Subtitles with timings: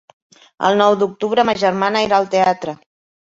[0.69, 2.75] El nou d'octubre ma germana irà al teatre.